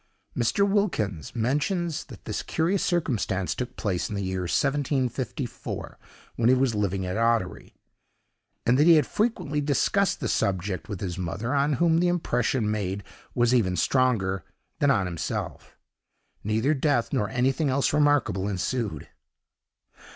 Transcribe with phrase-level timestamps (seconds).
[0.35, 0.67] Mr.
[0.67, 5.99] Wilkins mentions that this curious circumstance took place in the year 1754,
[6.37, 7.75] when he was living at Ottery;
[8.65, 12.71] and that he had frequently discussed the subject with his mother, on whom the impression
[12.71, 13.03] made
[13.35, 14.43] was even stronger
[14.79, 15.77] than on himself.
[16.43, 19.07] Neither death nor anything else remarkable ensued.